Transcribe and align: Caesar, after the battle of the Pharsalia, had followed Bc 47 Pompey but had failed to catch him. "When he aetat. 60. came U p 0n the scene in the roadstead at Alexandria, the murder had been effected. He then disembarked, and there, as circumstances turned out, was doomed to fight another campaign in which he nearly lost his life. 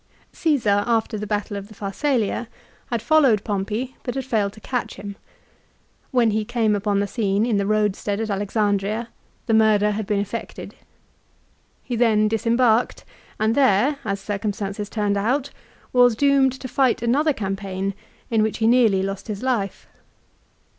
Caesar, 0.33 0.83
after 0.87 1.15
the 1.15 1.27
battle 1.27 1.55
of 1.55 1.67
the 1.67 1.75
Pharsalia, 1.75 2.47
had 2.87 3.03
followed 3.03 3.43
Bc 3.43 3.45
47 3.45 3.45
Pompey 3.45 3.95
but 4.01 4.15
had 4.15 4.25
failed 4.25 4.51
to 4.53 4.59
catch 4.59 4.95
him. 4.95 5.15
"When 6.09 6.31
he 6.31 6.39
aetat. 6.39 6.41
60. 6.41 6.53
came 6.53 6.73
U 6.73 6.79
p 6.79 6.89
0n 6.89 6.99
the 7.01 7.05
scene 7.05 7.45
in 7.45 7.57
the 7.57 7.67
roadstead 7.67 8.19
at 8.19 8.31
Alexandria, 8.31 9.09
the 9.45 9.53
murder 9.53 9.91
had 9.91 10.07
been 10.07 10.17
effected. 10.19 10.73
He 11.83 11.95
then 11.95 12.27
disembarked, 12.27 13.05
and 13.39 13.53
there, 13.53 13.99
as 14.03 14.19
circumstances 14.19 14.89
turned 14.89 15.17
out, 15.17 15.51
was 15.93 16.15
doomed 16.15 16.53
to 16.53 16.67
fight 16.67 17.03
another 17.03 17.31
campaign 17.31 17.93
in 18.31 18.41
which 18.41 18.57
he 18.57 18.65
nearly 18.65 19.03
lost 19.03 19.27
his 19.27 19.43
life. 19.43 19.85